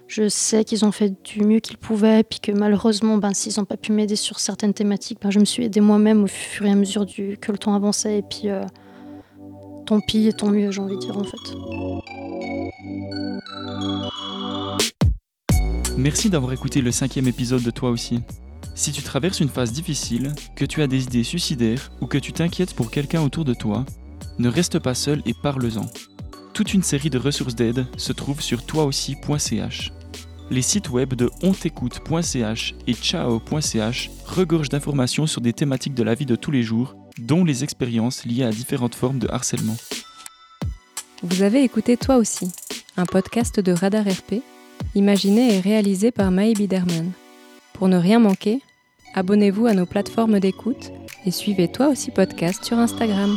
Je 0.09 0.29
sais 0.29 0.65
qu'ils 0.65 0.85
ont 0.85 0.93
fait 0.93 1.13
du 1.25 1.43
mieux 1.43 1.59
qu'ils 1.59 1.79
pouvaient, 1.79 2.23
puis 2.23 2.39
que 2.39 2.53
malheureusement, 2.53 3.19
ben, 3.19 3.35
s'ils 3.35 3.55
n'ont 3.59 3.65
pas 3.65 3.77
pu 3.77 3.91
m'aider 3.93 4.15
sur 4.15 4.39
certaines 4.39 4.73
thématiques, 4.73 5.19
ben, 5.21 5.31
je 5.31 5.41
me 5.41 5.45
suis 5.45 5.65
aidée 5.65 5.81
moi-même 5.81 6.25
au 6.25 6.29
fur 6.29 6.65
et 6.65 6.71
à 6.71 6.77
mesure 6.77 7.07
du, 7.07 7.37
que 7.39 7.51
le 7.51 7.59
temps 7.59 7.75
avançait. 7.75 8.19
Et 8.19 8.23
puis, 8.23 8.49
euh, 8.49 8.63
tant 9.85 10.01
pis 10.01 10.29
et 10.29 10.33
tant 10.33 10.49
mieux, 10.49 10.71
j'ai 10.71 10.81
envie 10.81 10.95
de 10.95 11.01
dire 11.01 11.19
en 11.19 11.25
fait. 11.25 11.37
Merci 15.97 16.31
d'avoir 16.31 16.53
écouté 16.53 16.83
le 16.83 16.93
cinquième 16.93 17.27
épisode 17.27 17.63
de 17.63 17.71
Toi 17.71 17.91
aussi. 17.91 18.21
Si 18.75 18.93
tu 18.93 19.03
traverses 19.03 19.41
une 19.41 19.49
phase 19.49 19.73
difficile, 19.73 20.35
que 20.55 20.67
tu 20.67 20.83
as 20.83 20.87
des 20.87 21.05
idées 21.05 21.25
suicidaires 21.25 21.91
ou 22.01 22.07
que 22.07 22.19
tu 22.19 22.33
t'inquiètes 22.33 22.75
pour 22.75 22.91
quelqu'un 22.91 23.23
autour 23.23 23.45
de 23.45 23.55
toi, 23.55 23.85
ne 24.39 24.49
reste 24.49 24.79
pas 24.79 24.95
seul 24.95 25.23
et 25.25 25.33
parle-en. 25.43 25.87
Toute 26.53 26.75
une 26.75 26.83
série 26.83 27.11
de 27.11 27.19
ressources 27.19 27.55
d'aide 27.55 27.87
se 27.97 28.13
trouve 28.13 28.41
sur 28.41 28.65
toiaussi.ch. 28.65 29.93
Les 30.49 30.63
sites 30.63 30.91
web 30.91 31.15
de 31.15 31.29
ontécoute.ch 31.43 32.75
et 32.87 32.93
ciao.ch 32.95 34.11
regorgent 34.27 34.69
d'informations 34.69 35.27
sur 35.27 35.41
des 35.41 35.53
thématiques 35.53 35.95
de 35.95 36.05
la 36.05 36.15
vie 36.15 36.27
de 36.27 36.37
tous 36.37 36.53
les 36.53 36.63
jours, 36.63 36.95
dont 37.19 37.45
les 37.45 37.65
expériences 37.65 38.25
liées 38.25 38.45
à 38.45 38.51
différentes 38.51 38.95
formes 38.95 39.19
de 39.19 39.29
harcèlement. 39.29 39.77
Vous 41.23 41.43
avez 41.43 41.65
écouté 41.65 41.97
Toi 41.97 42.17
aussi, 42.17 42.49
un 42.97 43.07
podcast 43.07 43.59
de 43.59 43.73
Radar 43.73 44.05
RP, 44.05 44.43
imaginé 44.95 45.57
et 45.57 45.61
réalisé 45.61 46.13
par 46.13 46.31
Maï 46.31 46.55
Biderman. 46.55 47.11
Pour 47.73 47.89
ne 47.89 47.97
rien 47.97 48.21
manquer, 48.21 48.61
abonnez-vous 49.15 49.67
à 49.67 49.75
nos 49.75 49.87
plateformes 49.87 50.39
d'écoute 50.39 50.93
et 51.25 51.33
suivez 51.33 51.67
toi 51.67 51.89
aussi 51.89 52.13
podcast 52.13 52.65
sur 52.65 52.79
Instagram. 52.79 53.37